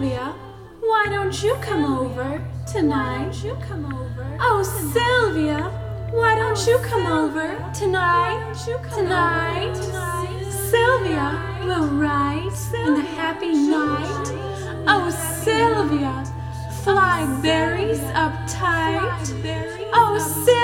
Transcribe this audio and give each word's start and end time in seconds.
Sylvia, 0.00 0.34
why 0.80 1.06
don't 1.10 1.42
you 1.42 1.54
come 1.56 1.84
over 1.84 2.42
tonight? 2.66 3.34
You 3.44 3.54
come 3.68 3.84
over. 3.84 4.38
Oh, 4.40 4.62
Sylvia, 4.62 5.68
why 6.10 6.34
don't 6.36 6.56
oh, 6.56 6.70
you 6.70 6.78
come 6.78 7.06
over 7.06 7.48
tonight? 7.74 8.54
Tonight, 8.94 9.76
Sylvia 10.70 11.38
will 11.66 11.86
write 11.88 12.58
in 12.86 12.94
the 12.94 13.02
happy 13.02 13.52
night. 13.52 14.24
Oh, 14.88 15.04
oh, 15.04 15.10
Sylvia, 15.44 16.24
fly 16.82 17.26
berries 17.42 18.00
oh, 18.00 18.24
uptight. 18.24 19.90
Oh, 19.92 20.16
Sylvia, 20.18 20.59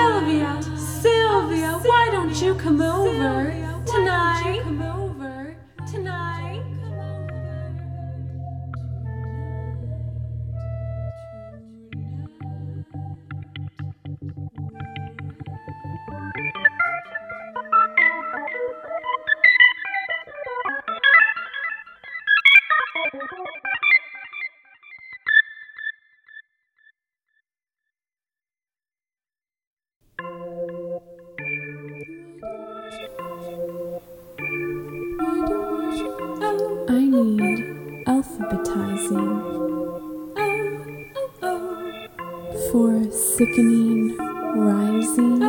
for 42.71 43.11
sickening 43.11 44.17
rising. 44.17 45.43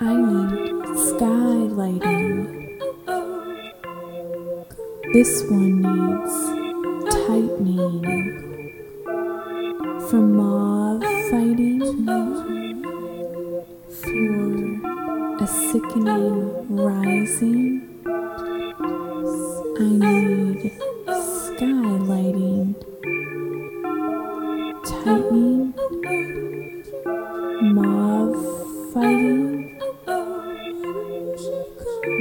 I 0.00 0.14
need 0.16 0.84
skylighting. 1.06 2.36
This 5.12 5.44
one 5.50 5.82
needs 5.82 6.36
tightening 7.14 8.02
for 10.08 10.20
mauve 10.20 11.02
fighting. 11.30 11.80
For 14.02 15.44
a 15.44 15.46
sickening 15.46 16.76
rising. 16.76 17.64
I 19.78 19.84
need 19.84 20.72
skylighting, 21.08 22.68
tightening, 25.04 25.74
mauve 27.74 28.92
fighting, 28.92 29.80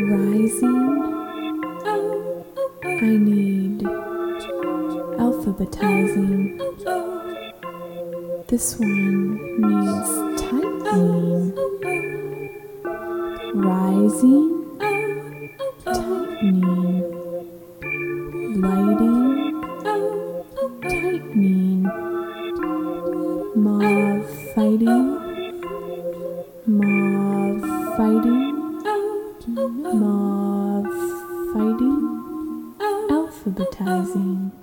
rising. 0.10 0.88
I 2.84 3.18
need 3.18 3.82
alphabetizing. 5.20 6.58
This 8.48 8.80
one 8.80 9.38
needs 9.62 10.42
tightening, 10.42 11.54
rising, 13.54 14.61
mauve 23.56 24.30
fighting, 24.56 25.08
mauve 26.66 27.62
fighting, 27.98 28.56
mauve 30.00 30.88
fighting, 31.54 32.76
alphabetizing. 33.10 34.61